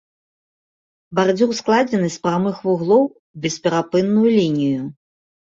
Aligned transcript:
Бардзюр 1.19 1.53
складзены 1.59 2.09
з 2.15 2.21
прамых 2.25 2.55
вуглоў 2.71 3.03
у 3.07 3.13
бесперапынную 3.45 4.27
лінію. 4.41 4.83